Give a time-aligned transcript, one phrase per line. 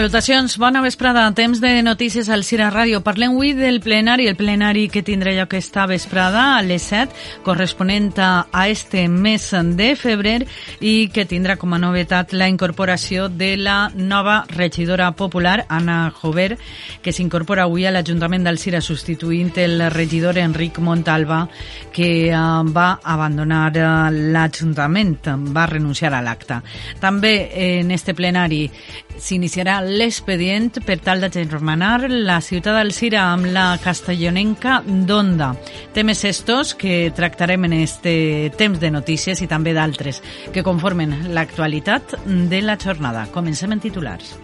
[0.00, 1.26] Salutacions, bona vesprada.
[1.36, 3.02] Temps de notícies al Cira Ràdio.
[3.04, 7.12] Parlem avui del plenari, el plenari que tindrà lloc esta vesprada a les 7,
[7.44, 10.46] corresponent a este mes de febrer
[10.80, 16.56] i que tindrà com a novetat la incorporació de la nova regidora popular, Anna Jover,
[17.02, 21.42] que s'incorpora avui a l'Ajuntament del Cira substituint el regidor Enric Montalva,
[21.92, 26.62] que uh, va abandonar uh, l'Ajuntament, va renunciar a l'acte.
[27.04, 27.34] També
[27.68, 28.64] en este plenari
[29.20, 35.52] s'iniciarà l'expedient per tal d'agermanar la ciutat d'Alcira amb la castellonenca d'Onda.
[35.94, 42.16] Temes estos que tractarem en este temps de notícies i també d'altres que conformen l'actualitat
[42.26, 43.28] de la jornada.
[43.32, 44.36] Comencem en titulars.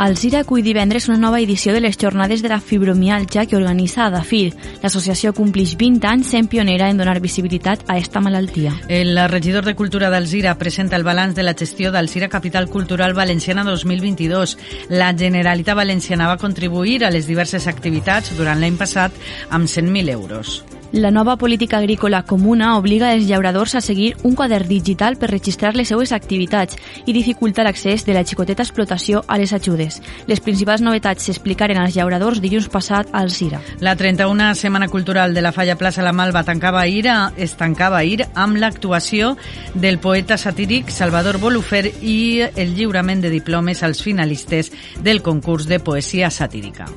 [0.00, 4.54] Alzira acull divendres una nova edició de les jornades de la fibromialgia que organitza Adafir.
[4.80, 8.72] L'associació complix 20 anys sent pionera en donar visibilitat a esta malaltia.
[8.88, 13.62] El regidor de Cultura d'Alzira presenta el balanç de la gestió d'Alzira Capital Cultural Valenciana
[13.62, 14.56] 2022.
[14.88, 19.12] La Generalitat Valenciana va contribuir a les diverses activitats durant l'any passat
[19.50, 20.62] amb 100.000 euros.
[20.92, 25.76] La nova política agrícola comuna obliga els llauradors a seguir un quadern digital per registrar
[25.78, 26.74] les seues activitats
[27.06, 30.00] i dificulta l'accés de la xicoteta explotació a les ajudes.
[30.26, 33.60] Les principals novetats s'explicaren als llauradors dilluns passat al Cira.
[33.78, 38.26] La 31a Setmana Cultural de la Falla Plaça La Malva tancava ahir, es tancava ahir
[38.34, 39.36] amb l'actuació
[39.74, 45.78] del poeta satíric Salvador Bolufer i el lliurament de diplomes als finalistes del concurs de
[45.78, 46.90] poesia satírica.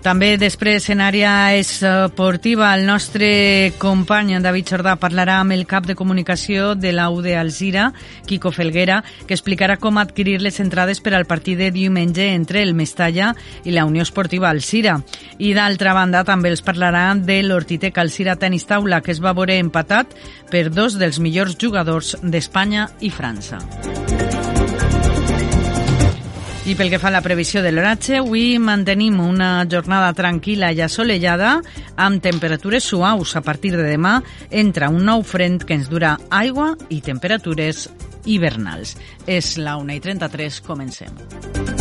[0.00, 5.94] També després en àrea esportiva el nostre company David Jordà parlarà amb el cap de
[5.94, 7.90] comunicació de la UD Alzira,
[8.24, 12.72] Quico Felguera, que explicarà com adquirir les entrades per al partit de diumenge entre el
[12.72, 13.34] Mestalla
[13.64, 15.02] i la Unió Esportiva Alzira.
[15.36, 19.60] I d'altra banda també els parlarà de l'Hortitec Alzira Tenis Taula, que es va veure
[19.60, 20.16] empatat
[20.48, 23.60] per dos dels millors jugadors d'Espanya i França.
[26.70, 30.84] I pel que fa a la previsió de l'oratge, avui mantenim una jornada tranquil·la i
[30.84, 31.56] assolellada
[31.98, 33.34] amb temperatures suaus.
[33.34, 34.20] A partir de demà
[34.62, 37.88] entra un nou front que ens dura aigua i temperatures
[38.22, 38.94] hivernals.
[39.26, 41.79] És la 1 i 33, comencem.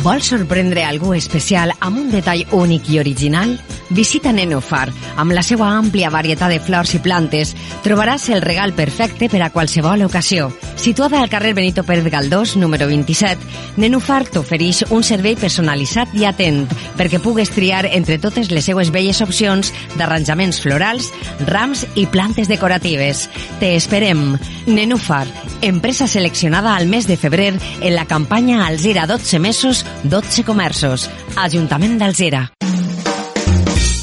[0.00, 3.52] Vols sorprendre algú especial amb un detall únic i original?
[3.90, 4.86] Visita Nenufar.
[5.20, 7.52] Amb la seva àmplia varietat de flors i plantes,
[7.84, 10.48] trobaràs el regal perfecte per a qualsevol ocasió.
[10.80, 16.62] Situada al carrer Benito Pérez Galdós, número 27, Nenufar t'ofereix un servei personalitzat i atent
[16.96, 21.10] perquè pugues triar entre totes les seues belles opcions d'arranjaments florals,
[21.50, 23.26] rams i plantes decoratives.
[23.60, 24.38] Te esperem.
[24.70, 25.26] Nenufar,
[25.60, 31.08] empresa seleccionada al mes de febrer en la campanya Alzira 12 mesos 12 comerços.
[31.36, 32.46] Ajuntament d'Alzira.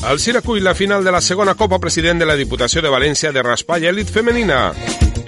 [0.07, 3.43] Alzira cull la final de la segona Copa President de la Diputació de València de
[3.43, 4.71] Raspall Elit Femenina.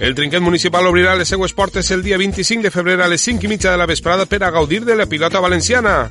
[0.00, 3.44] El trinquet municipal obrirà les seues portes el dia 25 de febrer a les 5
[3.44, 6.10] i mitja de la vesprada per a gaudir de la pilota valenciana.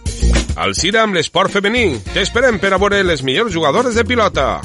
[0.56, 1.98] Alzira amb l'esport femení.
[2.14, 4.60] T'esperem per a veure les millors jugadores de pilota.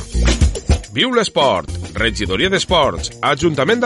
[0.93, 1.71] Viu l'esport.
[1.97, 3.15] Regidoria d'Esports.
[3.23, 3.81] Ajuntament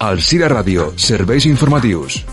[0.00, 0.20] d'Alzira.
[0.20, 2.24] Alcira Ràdio, serveis informatius.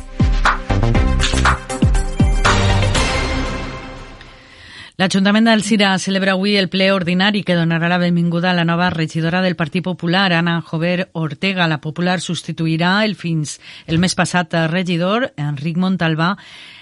[4.97, 9.41] L'Ajuntament d'Alcira celebra avui el ple ordinari que donarà la benvinguda a la nova regidora
[9.41, 11.67] del Partit Popular, Ana Jover Ortega.
[11.67, 16.37] La Popular substituirà el fins el mes passat regidor, Enric Montalbà,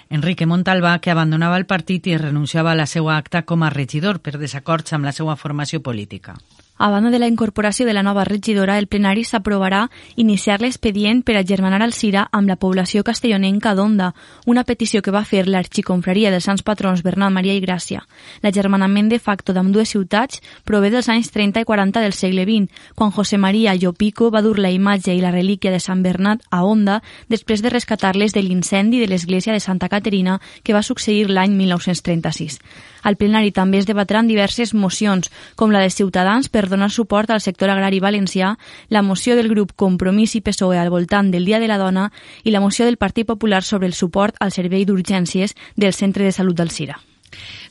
[0.08, 4.20] Enrique Montalbà, que abandonava el partit i renunciava a la seva acta com a regidor
[4.20, 6.38] per desacords amb la seva formació política.
[6.78, 11.38] A banda de la incorporació de la nova regidora, el plenari s'aprovarà iniciar l'expedient per
[11.38, 14.10] a germanar el Cira amb la població castellonenca d'Onda,
[14.44, 18.02] una petició que va fer l'arxiconfraria dels Sants Patrons Bernat Maria i Gràcia.
[18.44, 23.10] L'agermanament de facto d'ambdues ciutats prové dels anys 30 i 40 del segle XX, quan
[23.10, 27.00] José María Llopico va dur la imatge i la relíquia de Sant Bernat a Onda
[27.32, 32.60] després de rescatar-les de l'incendi de l'església de Santa Caterina que va succeir l'any 1936.
[33.06, 37.40] Al plenari també es debatran diverses mocions, com la de Ciutadans per donar suport al
[37.40, 38.56] sector agrari valencià,
[38.88, 42.10] la moció del grup Compromís i PSOE al voltant del Dia de la Dona
[42.44, 46.32] i la moció del Partit Popular sobre el suport al servei d'urgències del Centre de
[46.32, 47.00] Salut del Cira.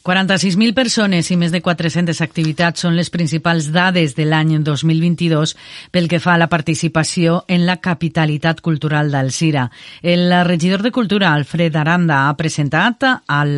[0.05, 5.55] 46.000 persones i més de 400 activitats són les principals dades de l'any 2022
[5.89, 9.63] pel que fa a la participació en la capitalitat cultural d'Alcira.
[10.03, 13.55] El regidor de Cultura, Alfred Aranda, ha presentat al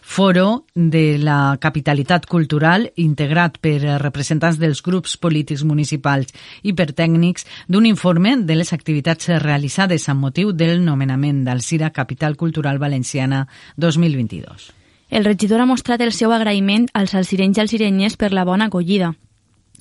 [0.00, 6.32] foro de la capitalitat cultural integrat per representants dels grups polítics municipals
[6.62, 12.40] i per tècnics d'un informe de les activitats realitzades amb motiu del nomenament d'Alcira Capital
[12.40, 13.44] Cultural Valenciana
[13.76, 14.83] 2022.
[15.10, 19.14] El regidor ha mostrat el seu agraïment als alcirenys i alcirenyes per la bona acollida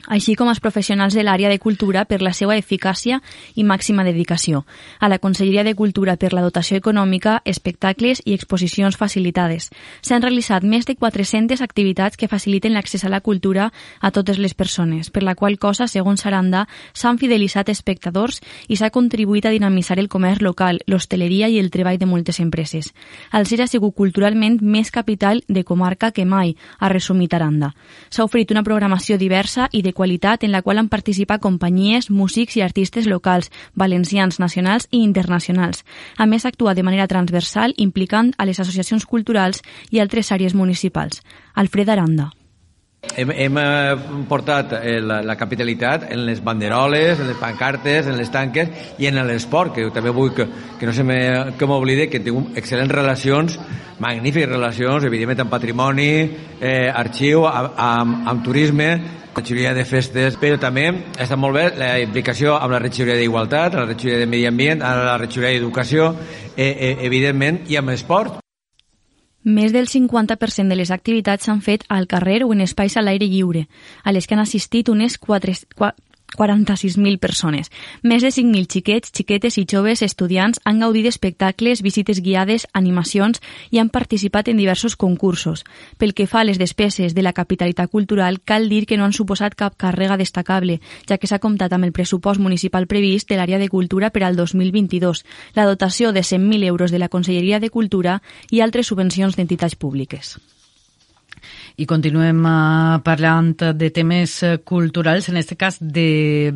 [0.08, 3.22] així com als professionals de l'àrea de cultura per la seva eficàcia
[3.56, 4.66] i màxima dedicació,
[5.00, 9.70] a la Conselleria de Cultura per la dotació econòmica, espectacles i exposicions facilitades.
[10.02, 14.54] S'han realitzat més de 400 activitats que faciliten l'accés a la cultura a totes les
[14.54, 20.00] persones, per la qual cosa, segons Saranda, s'han fidelitzat espectadors i s'ha contribuït a dinamitzar
[20.00, 22.94] el comerç local, l'hostaleria i el treball de moltes empreses.
[23.32, 27.74] Alcira ha sigut culturalment més capital de comarca que mai, ha resumit Aranda.
[28.10, 32.58] S'ha oferit una programació diversa i de qualitat en la qual han participat companyies, músics
[32.58, 35.86] i artistes locals, valencians, nacionals i internacionals.
[36.18, 41.24] A més, actua de manera transversal implicant a les associacions culturals i altres àrees municipals.
[41.54, 42.32] Alfred Aranda.
[43.16, 43.96] Hem, hem eh,
[44.30, 49.10] portat eh, la, la capitalitat en les banderoles, en les pancartes, en les tanques i
[49.10, 50.48] en l'esport, que també vull que,
[50.80, 53.60] que no se m'oblide que tinc excel·lents relacions,
[54.00, 56.08] magnífiques relacions, evidentment amb patrimoni,
[56.62, 58.90] eh, arxiu, amb, amb, amb turisme,
[59.36, 60.86] regidoria de festes, però també
[61.20, 65.06] està molt bé la implicació amb la regidoria d'Igualtat, la regidoria de Medi Ambient, ara
[65.08, 66.14] la regidoria d'Educació,
[66.56, 68.40] eh, eh, evidentment, i amb esport.
[69.44, 73.28] Més del 50% de les activitats s'han fet al carrer o en espais a l'aire
[73.28, 73.68] lliure,
[74.04, 75.52] a les que han assistit unes 4,
[76.38, 77.72] 46.000 persones.
[78.04, 83.42] Més de 5.000 xiquets, xiquetes i joves estudiants han gaudit d'espectacles, visites guiades, animacions
[83.72, 85.66] i han participat en diversos concursos.
[85.98, 89.14] Pel que fa a les despeses de la capitalitat cultural, cal dir que no han
[89.14, 93.60] suposat cap càrrega destacable, ja que s'ha comptat amb el pressupost municipal previst de l'àrea
[93.60, 95.26] de cultura per al 2022,
[95.56, 98.22] la dotació de 100.000 euros de la Conselleria de Cultura
[98.52, 100.38] i altres subvencions d'entitats públiques.
[101.78, 106.54] I continuem uh, parlant de temes eh, culturals, en aquest cas de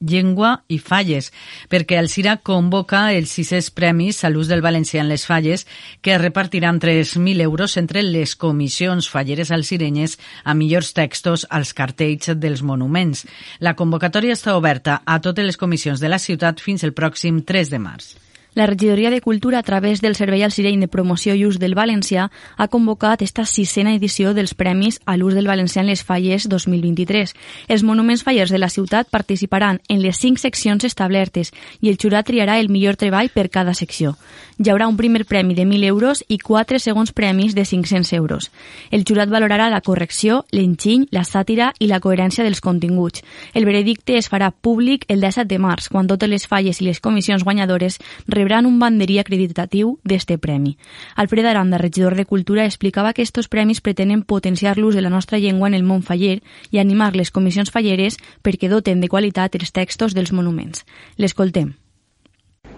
[0.00, 1.30] llengua i falles,
[1.70, 5.66] perquè el CIRA convoca els sisès premis a l'ús del valencià en les falles,
[6.02, 12.62] que repartiran 3.000 euros entre les comissions falleres alcirenyes a millors textos als cartells dels
[12.62, 13.24] monuments.
[13.60, 17.72] La convocatòria està oberta a totes les comissions de la ciutat fins el pròxim 3
[17.72, 18.14] de març.
[18.54, 21.74] La Regidoria de Cultura, a través del Servei al Sireny de Promoció i Ús del
[21.74, 26.46] Valencià, ha convocat esta sisena edició dels Premis a l'ús del valencià en les falles
[26.48, 27.34] 2023.
[27.66, 32.30] Els monuments fallers de la ciutat participaran en les cinc seccions establertes i el jurat
[32.30, 34.14] triarà el millor treball per cada secció.
[34.54, 38.52] Hi haurà un primer premi de 1.000 euros i quatre segons premis de 500 euros.
[38.94, 43.24] El jurat valorarà la correcció, l'enginy, la sàtira i la coherència dels continguts.
[43.52, 47.02] El veredicte es farà públic el 17 de març, quan totes les falles i les
[47.02, 47.98] comissions guanyadores
[48.28, 50.76] rebran un banderí acreditatiu d'este premi.
[51.16, 55.42] Alfred Aranda, regidor de Cultura, explicava que estos premis pretenen potenciar l'ús de la nostra
[55.42, 59.74] llengua en el món faller i animar les comissions falleres perquè doten de qualitat els
[59.74, 60.86] textos dels monuments.
[61.18, 61.74] L'escoltem.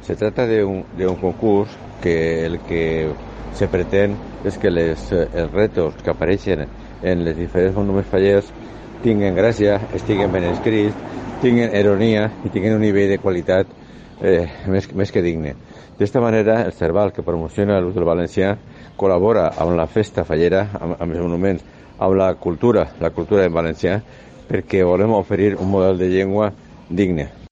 [0.07, 1.71] Se trata de un, de un concurs
[2.01, 3.11] que el que
[3.59, 4.13] se pretén
[4.47, 6.63] és que les, els retos que apareixen
[7.03, 8.53] en les diferents monuments fallers
[9.03, 10.95] tinguen gràcia, estiguen ben escrits,
[11.43, 13.73] tinguen ironia i tinguen un nivell de qualitat
[14.23, 15.57] eh, més, més que digne.
[15.99, 18.53] D'esta manera, el Cerval, que promociona l'ús del valencià,
[19.01, 21.65] col·labora amb la festa fallera, amb, amb els monuments,
[21.99, 23.99] amb la cultura, la cultura en valencià,
[24.47, 26.53] perquè volem oferir un model de llengua
[26.89, 27.46] digne.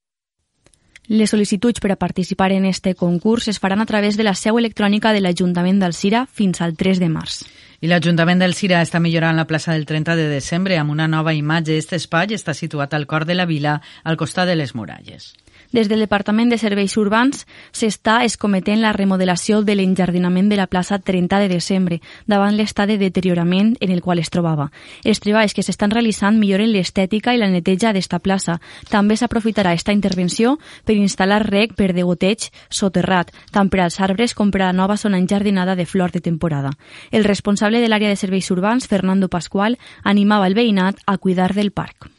[1.07, 4.57] Les sol·licituds per a participar en este concurs es faran a través de la seu
[4.57, 7.43] electrònica de l'Ajuntament d'Alcira fins al 3 de març.
[7.85, 11.35] I l'Ajuntament del Cira està millorant la plaça del 30 de desembre amb una nova
[11.37, 11.77] imatge.
[11.77, 15.35] Este espai està situat al cor de la vila, al costat de les muralles.
[15.75, 17.41] Des del Departament de Serveis Urbans
[17.75, 21.99] s'està escometent la remodelació de l'enjardinament de la plaça 30 de desembre,
[22.31, 24.69] davant l'estat de deteriorament en el qual es trobava.
[25.03, 28.61] Els treballs que s'estan realitzant milloren l'estètica i la neteja d'esta plaça.
[28.87, 34.55] També s'aprofitarà esta intervenció per instal·lar rec per degoteig soterrat, tant per als arbres com
[34.55, 36.77] per a la nova zona enjardinada de flor de temporada.
[37.11, 41.75] El responsable de l'àrea de serveis urbans, Fernando Pascual, animava el veïnat a cuidar del
[41.75, 42.14] parc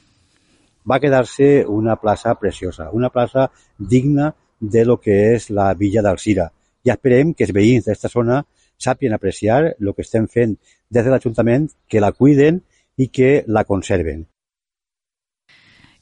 [0.90, 6.52] va quedarse una plaza preciosa, una plaza digna de lo que és la Villa d'Alcira.
[6.86, 8.44] I esperem que els veïns d'esta zona
[8.78, 10.56] sàpien apreciar el que estem fent
[10.90, 12.62] des de l'Ajuntament, que la cuiden
[12.98, 14.26] i que la conserven.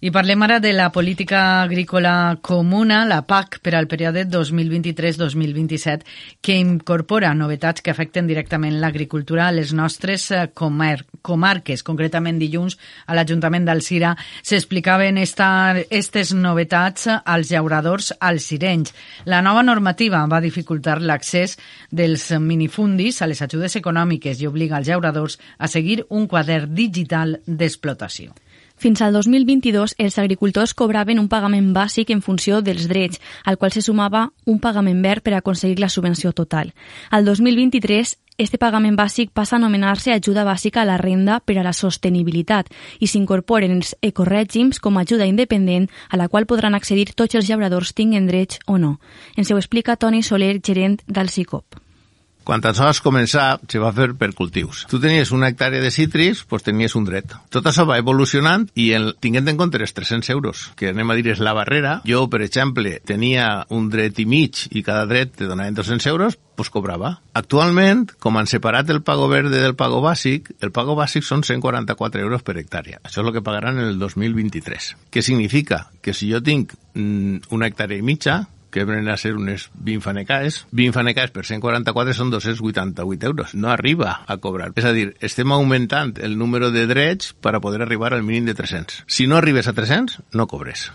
[0.03, 6.03] I parlem ara de la política agrícola comuna, la PAC, per al període 2023-2027,
[6.43, 11.86] que incorpora novetats que afecten directament l'agricultura a les nostres eh, comar comarques.
[11.88, 12.75] Concretament, dilluns,
[13.07, 14.12] a l'Ajuntament d'Alcira
[14.43, 18.91] s'explicaven aquestes novetats als llauradors alcirenys.
[19.24, 21.55] La nova normativa va dificultar l'accés
[21.91, 27.39] dels minifundis a les ajudes econòmiques i obliga als llauradors a seguir un quadern digital
[27.48, 28.36] d'explotació.
[28.83, 33.71] Fins al 2022, els agricultors cobraven un pagament bàsic en funció dels drets, al qual
[33.71, 36.73] se sumava un pagament verd per aconseguir la subvenció total.
[37.09, 38.11] Al 2023,
[38.43, 42.73] este pagament bàsic passa a anomenar-se ajuda bàsica a la renda per a la sostenibilitat
[42.99, 47.47] i s'incorporen els ecorègims com a ajuda independent a la qual podran accedir tots els
[47.47, 48.97] llauradors tinguen drets o no.
[49.37, 51.82] Ens ho explica Toni Soler, gerent del CICOP.
[52.43, 54.85] Quan això vas començar, se va fer per cultius.
[54.91, 57.35] Tu tenies una hectàrea de citris, doncs tenies un dret.
[57.53, 61.17] Tot això va evolucionant i el, tinguent en compte els 300 euros, que anem a
[61.19, 65.38] dir és la barrera, jo, per exemple, tenia un dret i mig i cada dret
[65.39, 67.15] te donaven 200 euros, doncs cobrava.
[67.33, 72.21] Actualment, com han separat el pago verde del pago bàsic, el pago bàsic són 144
[72.21, 73.01] euros per hectàrea.
[73.03, 74.93] Això és el que pagaran el 2023.
[75.13, 75.88] Què significa?
[76.01, 78.43] Que si jo tinc mm, una hectàrea i mitja,
[78.74, 80.63] que venen a ser unes 20 fanecaes.
[80.74, 83.56] 20 fanecaes per 144 són 288 euros.
[83.56, 84.74] No arriba a cobrar.
[84.75, 88.50] És a dir, estem augmentant el número de drets per a poder arribar al mínim
[88.50, 89.06] de 300.
[89.08, 90.89] Si no arribes a 300, no cobres.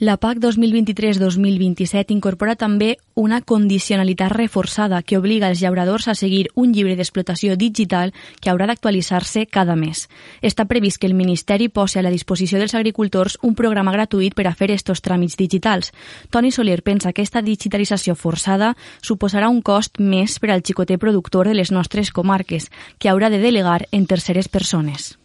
[0.00, 6.72] La PAC 2023-2027 incorpora també una condicionalitat reforçada que obliga els llauradors a seguir un
[6.72, 10.06] llibre d'explotació digital que haurà d'actualitzar-se cada mes.
[10.40, 14.48] Està previst que el Ministeri posi a la disposició dels agricultors un programa gratuït per
[14.48, 15.92] a fer estos tràmits digitals.
[16.32, 21.52] Toni Soler pensa que aquesta digitalització forçada suposarà un cost més per al xicoter productor
[21.52, 25.19] de les nostres comarques, que haurà de delegar en terceres persones.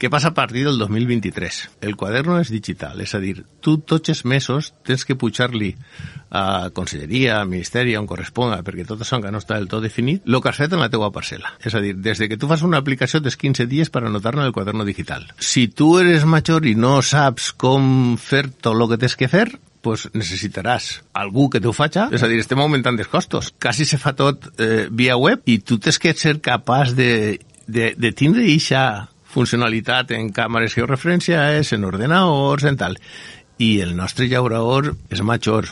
[0.00, 1.56] Què passa a partir del 2023?
[1.84, 5.74] El quaderno és digital, és a dir, tu tots els mesos tens que pujar-li
[6.32, 10.24] a conselleria, a ministeri, on corresponga, perquè tot això encara no està del tot definit,
[10.24, 11.52] el que en la teua parcel·la.
[11.60, 14.40] És a dir, des de que tu fas una aplicació tens 15 dies per anotar-la
[14.40, 15.28] en el quaderno digital.
[15.36, 19.50] Si tu eres major i no saps com fer tot el que tens que fer,
[19.84, 23.52] pues necessitaràs algú que t'ho faci, és a dir, estem augmentant els costos.
[23.60, 27.92] Quasi se fa tot eh, via web i tu tens que ser capaç de, de,
[28.00, 32.98] de tindre eixa funcionalitat en càmeres georreferenciades, en ordenadors, en tal.
[33.60, 35.70] I el nostre llaurador és major.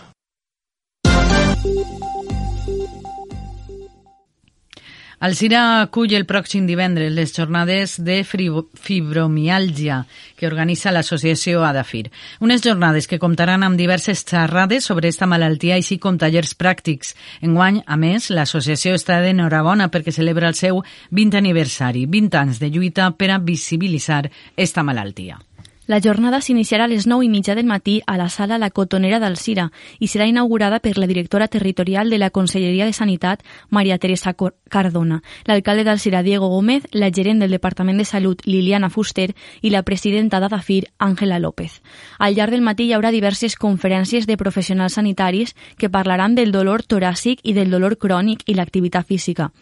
[5.19, 9.97] El CIRA acull el pròxim divendres les jornades de fibromiàlgia
[10.39, 12.05] que organitza l'associació Adafir.
[12.39, 17.17] Unes jornades que comptaran amb diverses xerrades sobre esta malaltia, així com tallers pràctics.
[17.43, 22.71] Enguany, a més, l'associació està d'enhorabona perquè celebra el seu 20 aniversari, 20 anys de
[22.71, 25.48] lluita per a visibilitzar esta malaltia.
[25.89, 29.17] La jornada s'iniciarà a les 9 i mitja del matí a la sala La Cotonera
[29.23, 33.41] d'Alcira i serà inaugurada per la directora territorial de la Conselleria de Sanitat,
[33.71, 34.35] Maria Teresa
[34.69, 39.83] Cardona, l'alcalde d'Alcira, Diego Gómez, la gerent del Departament de Salut, Liliana Fuster, i la
[39.83, 41.81] presidenta d'Adafir, Àngela López.
[42.19, 46.85] Al llarg del matí hi haurà diverses conferències de professionals sanitaris que parlaran del dolor
[46.85, 49.53] toràcic i del dolor crònic i l'activitat física.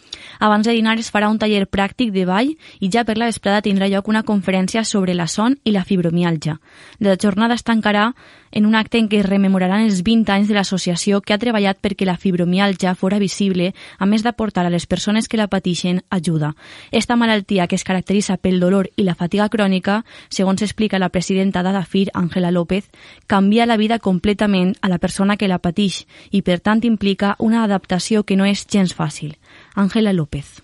[0.40, 3.62] Abans de dinar es farà un taller pràctic de ball i ja per la vesprada
[3.62, 6.60] tindrà lloc una conferència sobre la son i la fibromialgia fibromialgia.
[6.98, 8.14] La jornada es tancarà
[8.52, 11.78] en un acte en què es rememoraran els 20 anys de l'associació que ha treballat
[11.82, 16.54] perquè la fibromialgia fora visible, a més d'aportar a les persones que la pateixen ajuda.
[16.90, 21.62] Esta malaltia, que es caracteritza pel dolor i la fatiga crònica, segons explica la presidenta
[21.62, 22.88] d'Adafir, Àngela López,
[23.26, 27.64] canvia la vida completament a la persona que la pateix i, per tant, implica una
[27.64, 29.36] adaptació que no és gens fàcil.
[29.74, 30.62] Àngela López.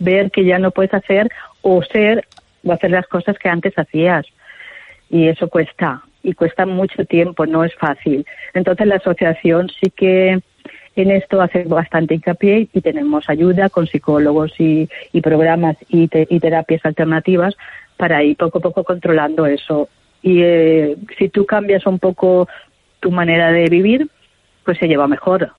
[0.00, 1.30] Ver que ya no puedes hacer
[1.62, 2.26] o ser
[2.64, 4.26] o hacer las cosas que antes hacías
[5.14, 8.26] y eso cuesta y cuesta mucho tiempo, no es fácil.
[8.52, 10.40] Entonces la asociación sí que
[10.96, 14.88] en esto hace bastante hincapié y tenemos ayuda con psicólogos y,
[15.22, 17.54] programas y, te, y, terapias alternativas
[17.96, 19.88] para ir poco a poco controlando eso.
[20.20, 22.48] Y eh, si tú cambias un poco
[22.98, 24.08] tu manera de vivir,
[24.64, 25.52] pues se lleva mejor.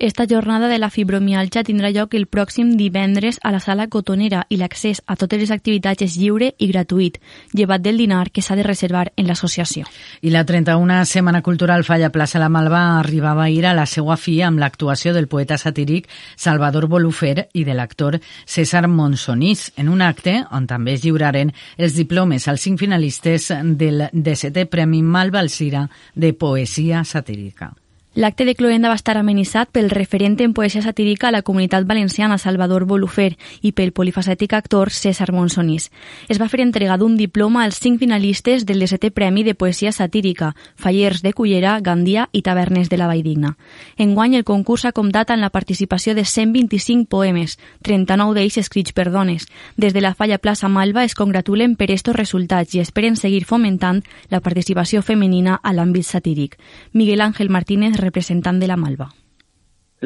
[0.00, 4.56] Esta jornada de la fibromialgia tindrà lloc el pròxim divendres a la sala cotonera i
[4.56, 7.18] l'accés a totes les activitats és lliure i gratuït,
[7.52, 9.84] llevat del dinar que s'ha de reservar en l'associació.
[10.24, 14.38] I la 31 Setmana Cultural Falla Plaça La Malva arribava ahir a la seva fi
[14.40, 18.16] amb l'actuació del poeta satíric Salvador Bolufer i de l'actor
[18.46, 24.08] César Monsonís en un acte on també es lliuraren els diplomes als cinc finalistes del
[24.16, 25.84] 17è Premi Malva Alcira
[26.16, 27.74] de Poesia Satírica.
[28.14, 32.38] L'acte de Cloenda va estar amenitzat pel referent en poesia satírica a la comunitat valenciana
[32.42, 35.92] Salvador Bolufer i pel polifacètic actor César Monsonís.
[36.26, 40.56] Es va fer entrega d'un diploma als cinc finalistes del 17è Premi de Poesia Satírica,
[40.74, 43.52] Fallers de Cullera, Gandia i Tavernes de la Valldigna.
[43.96, 49.12] Enguany el concurs ha comptat amb la participació de 125 poemes, 39 d'ells escrits per
[49.14, 49.46] dones.
[49.76, 54.02] Des de la Falla Plaça Malva es congratulen per estos resultats i esperen seguir fomentant
[54.34, 56.58] la participació femenina a l'àmbit satíric.
[56.92, 59.10] Miguel Ángel Martínez representant de la Malva.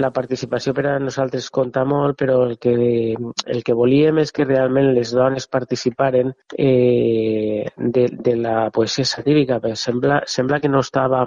[0.02, 2.74] La participació per a nosaltres compta molt, però el que,
[3.14, 9.60] el que volíem és que realment les dones participaren eh, de, de la poesia satírica,
[9.78, 11.22] sembla, sembla que no estava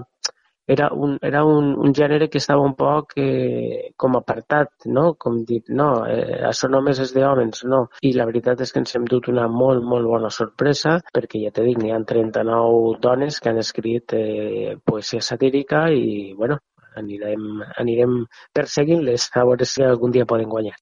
[0.68, 5.14] era un, era un, un gènere que estava un poc eh, com apartat, no?
[5.16, 7.84] Com dit, no, eh, això només és d'homes, no.
[8.04, 11.54] I la veritat és que ens hem dut una molt, molt bona sorpresa, perquè ja
[11.56, 16.60] t'he dit, n'hi ha 39 dones que han escrit eh, poesia satírica i, bueno,
[17.00, 17.48] anirem,
[17.80, 18.20] anirem
[18.60, 20.76] perseguint-les a veure si algun dia poden guanyar.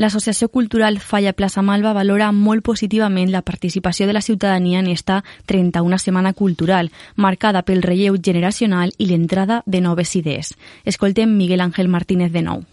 [0.00, 5.18] L'Associació Cultural Falla Plaça Malva valora molt positivament la participació de la ciutadania en esta
[5.44, 10.54] 31 Setmana Cultural, marcada pel relleu generacional i l'entrada de noves idees.
[10.86, 12.64] Escoltem Miguel Ángel Martínez de nou.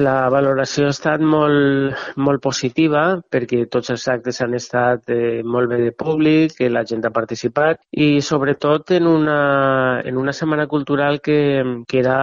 [0.00, 5.68] La valoració ha estat molt, molt positiva perquè tots els actes han estat eh, molt
[5.68, 10.64] bé de públic, que la gent ha participat i sobretot en una, en una setmana
[10.66, 11.36] cultural que,
[11.84, 12.16] que era,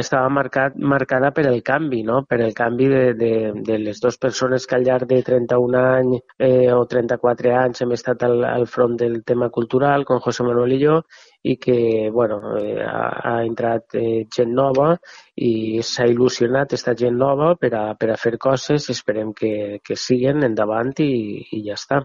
[0.00, 2.22] estava marcat, marcada per el canvi, no?
[2.24, 3.32] per el canvi de, de,
[3.68, 7.92] de les dues persones que al llarg de 31 anys eh, o 34 anys hem
[7.98, 11.02] estat al, al front del tema cultural, com José Manuel i jo,
[11.42, 14.92] i que bueno, eh, ha, ha entrat eh, gent nova
[15.40, 19.80] i s'ha il·lusionat aquesta gent nova per a, per a fer coses i esperem que,
[19.84, 21.12] que siguen endavant i,
[21.56, 22.04] i ja està.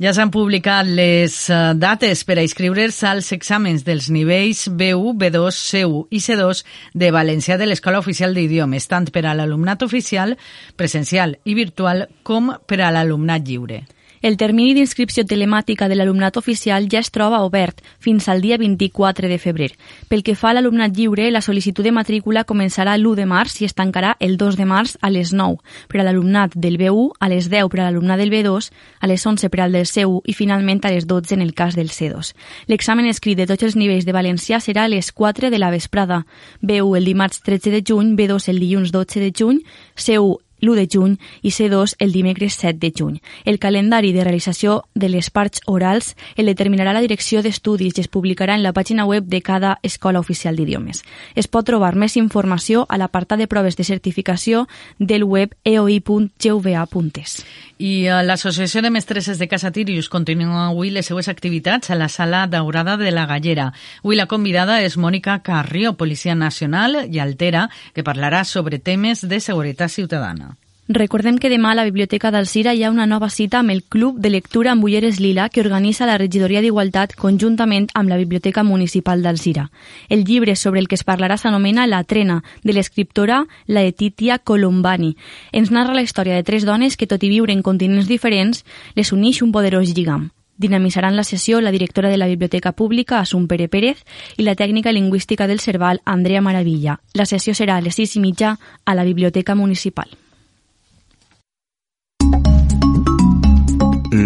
[0.00, 5.52] Ja s'han publicat les eh, dates per a inscriure's als exàmens dels nivells B1, B2,
[5.52, 6.64] C1 i C2
[6.96, 10.38] de València de l'Escola Oficial d'Idiomes, tant per a l'alumnat oficial,
[10.80, 13.82] presencial i virtual, com per a l'alumnat lliure.
[14.20, 19.30] El termini d'inscripció telemàtica de l'alumnat oficial ja es troba obert fins al dia 24
[19.30, 19.70] de febrer.
[20.12, 23.64] Pel que fa a l'alumnat lliure, la sol·licitud de matrícula començarà l'1 de març i
[23.64, 27.30] es tancarà el 2 de març a les 9 per a l'alumnat del B1, a
[27.32, 28.68] les 10 per a l'alumnat del B2,
[29.00, 31.72] a les 11 per al del C1 i finalment a les 12 en el cas
[31.74, 32.34] del C2.
[32.68, 36.26] L'examen escrit de tots els nivells de valencià serà a les 4 de la vesprada.
[36.60, 39.64] B1 el dimarts 13 de juny, B2 el dilluns 12 de juny,
[39.96, 43.20] C1 l'1 de juny i C2 el dimecres 7 de juny.
[43.44, 48.10] El calendari de realització de les parts orals el determinarà la direcció d'estudis i es
[48.10, 51.02] publicarà en la pàgina web de cada escola oficial d'idiomes.
[51.34, 54.66] Es pot trobar més informació a l'apartat de proves de certificació
[54.98, 57.36] del web eoi.gva.es.
[57.80, 62.08] I eh, l'Associació de Mestresses de Casa Tirius continua avui les seues activitats a la
[62.08, 63.70] Sala Daurada de la Gallera.
[64.04, 69.40] Avui la convidada és Mònica Carrió, Policia Nacional i Altera, que parlarà sobre temes de
[69.40, 70.49] seguretat ciutadana.
[70.92, 74.16] Recordem que demà a la Biblioteca d'Alcira hi ha una nova cita amb el Club
[74.18, 79.22] de Lectura amb Ulleres Lila que organitza la Regidoria d'Igualtat conjuntament amb la Biblioteca Municipal
[79.22, 79.68] d'Alcira.
[80.08, 85.12] El llibre sobre el que es parlarà s'anomena La trena, de l'escriptora Laetitia Colombani.
[85.52, 88.64] Ens narra la història de tres dones que, tot i viure en continents diferents,
[88.98, 90.32] les uneix un poderós lligam.
[90.58, 94.02] Dinamitzaran la sessió la directora de la Biblioteca Pública, Assun Pere Pérez,
[94.36, 96.98] i la tècnica lingüística del Cerval, Andrea Maravilla.
[97.14, 100.10] La sessió serà a les sis i mitja a la Biblioteca Municipal.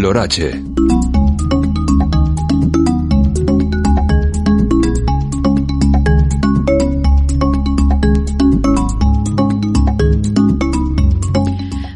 [0.05, 1.24] L'oratge.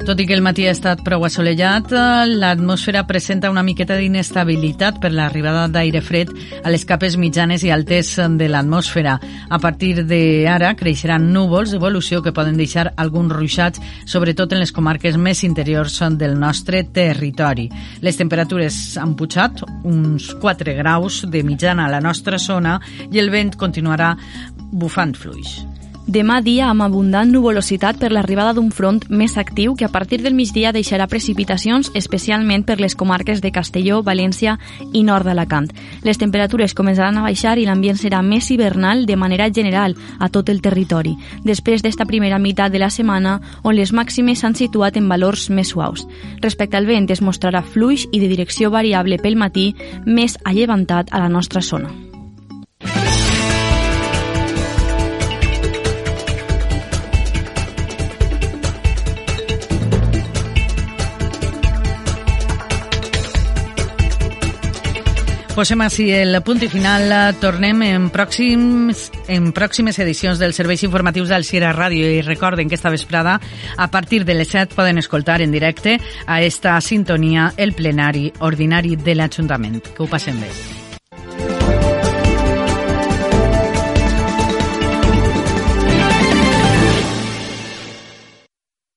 [0.08, 1.90] Tot i que el matí ha estat prou assolellat,
[2.40, 8.14] l'atmosfera presenta una miqueta d'inestabilitat per l'arribada d'aire fred a les capes mitjanes i altes
[8.40, 9.18] de l'atmosfera.
[9.52, 15.20] A partir d'ara creixeran núvols d'evolució que poden deixar alguns ruixats, sobretot en les comarques
[15.20, 17.68] més interiors del nostre territori.
[18.00, 22.78] Les temperatures han pujat uns 4 graus de mitjana a la nostra zona
[23.12, 24.14] i el vent continuarà
[24.72, 25.58] bufant fluix.
[26.08, 30.32] Demà dia amb abundant nuvolositat per l'arribada d'un front més actiu que a partir del
[30.32, 34.54] migdia deixarà precipitacions especialment per les comarques de Castelló, València
[34.96, 35.68] i nord d'Alacant.
[36.08, 40.48] Les temperatures començaran a baixar i l'ambient serà més hivernal de manera general a tot
[40.48, 41.12] el territori,
[41.44, 45.76] després d'esta primera meitat de la setmana on les màximes s'han situat en valors més
[45.76, 46.08] suaus.
[46.40, 49.74] Respecte al vent es mostrarà fluix i de direcció variable pel matí
[50.06, 52.07] més allevantat a la nostra zona.
[65.58, 67.10] Posem així el punt i final.
[67.42, 72.78] Tornem en pròxims, en pròximes edicions dels serveis informatius del Sierra Ràdio i recorden que
[72.78, 73.40] esta vesprada
[73.74, 78.94] a partir de les 7 poden escoltar en directe a esta sintonia el plenari ordinari
[78.94, 79.82] de l'Ajuntament.
[79.82, 80.77] Que ho passem bé.